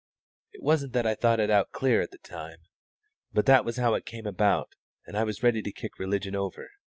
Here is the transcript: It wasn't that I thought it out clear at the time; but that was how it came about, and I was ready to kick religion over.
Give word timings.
It 0.51 0.63
wasn't 0.63 0.93
that 0.93 1.05
I 1.05 1.13
thought 1.13 1.39
it 1.39 1.51
out 1.51 1.69
clear 1.73 2.01
at 2.01 2.09
the 2.09 2.17
time; 2.17 2.57
but 3.33 3.45
that 3.45 3.63
was 3.63 3.77
how 3.77 3.93
it 3.93 4.03
came 4.03 4.25
about, 4.25 4.73
and 5.05 5.15
I 5.15 5.23
was 5.23 5.43
ready 5.43 5.61
to 5.61 5.71
kick 5.71 5.99
religion 5.99 6.35
over. 6.35 6.71